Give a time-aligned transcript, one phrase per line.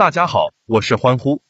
[0.00, 1.42] 大家好，我是欢呼，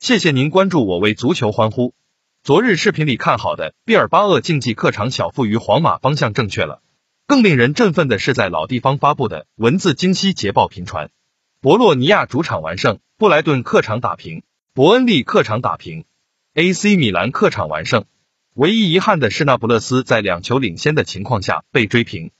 [0.00, 1.92] 谢谢您关注我为足球欢呼。
[2.42, 6.80] 昨日视频里看好的毕尔巴鄂竞技客场小负于皇马方向正确了。
[7.26, 11.10] 更令人振奋的是，在老地方发布的文字惊喜捷报频传：
[11.60, 16.06] 博洛尼亚主场完胜，布莱顿客场打平，伯恩利客场打平
[16.54, 18.06] ，AC 米兰客场完胜。
[18.54, 22.30] 唯一遗憾的是，那不勒斯在两球领先的情况下被追平。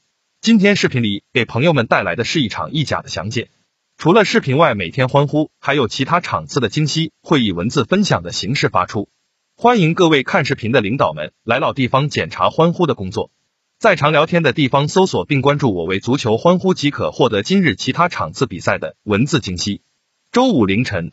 [0.41, 3.51] 今天视频里给朋友们带来的是一场意甲的详解。
[3.99, 9.09] 除了视频外，每天欢呼还有其他场次的惊喜会以文字分享的形式发出。
[9.57, 13.33] 欢迎各位看视频的领导们来老地方检查欢呼的工作。
[13.77, 19.83] 在常聊天的地方搜索并关注我为足球欢呼即可获得今日其他场次比赛的文字惊喜。
[20.31, 21.11] 周五凌晨，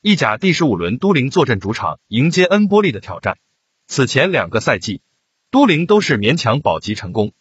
[0.00, 3.38] 意甲第十五轮，都灵坐镇主场迎接恩波利的挑战。
[3.88, 5.02] 此前两个赛季，
[5.50, 7.32] 都灵都是勉强保级成功，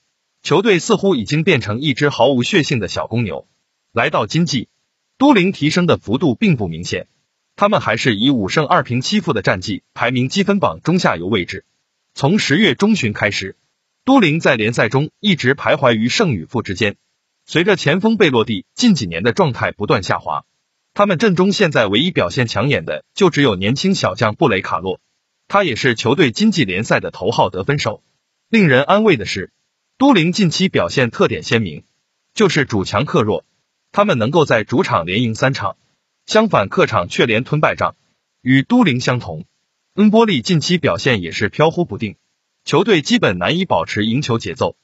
[0.42, 3.48] 球队似乎已经变成一只毫无血性的小公牛。
[3.92, 4.70] 来到今季。
[5.18, 7.08] 都灵提升的幅度并不明显，
[7.56, 11.66] 他们还是以五胜二平七负的战绩排名积分榜中下游位置。
[12.14, 13.56] 从十月中旬开始，
[14.06, 16.98] 都灵在联赛中一直徘徊于胜与负之间。
[17.46, 20.46] 随着前锋贝洛蒂近几年的状态不断下滑，
[20.94, 25.00] 他们阵中现在唯一表现抢眼的就只有年轻小将布雷卡洛，
[25.48, 28.04] 他也是球队经济联赛的头号得分手。
[28.50, 29.52] 令人安慰的是，
[29.98, 31.86] 都灵近期表现特点鲜明，
[32.36, 33.46] 就是主强克弱。
[33.98, 35.76] 他们能够在主场连赢三场，
[36.28, 37.96] 相反客场却连吞败仗。
[38.44, 39.46] 与都灵相同，
[39.96, 42.16] 恩波利近期表现也是飘忽不定，
[42.64, 44.76] 球队基本难以保持赢球节奏。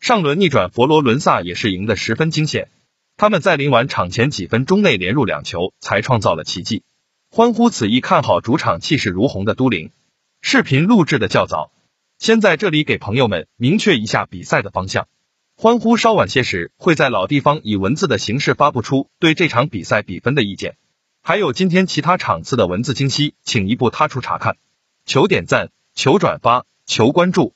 [0.00, 2.70] 上轮逆转佛罗伦萨也是赢得十分惊险，
[3.18, 6.82] 他们在临完场前几分钟内连入两球，才创造了奇迹。
[7.30, 9.90] 欢呼此役看好主场气势如虹的都灵。
[10.40, 11.70] 视频录制的较早，
[12.18, 15.08] 先在这里给朋友们明确一下比赛的方向。
[15.62, 20.76] 欢呼稍晚些时会在老地方以文字的形式发布出对这场比赛比分的意见，
[21.22, 24.56] 还有今天其他场次的文字清晰，请一步踏出查看。
[25.06, 27.54] 求点赞，求转发，求关注。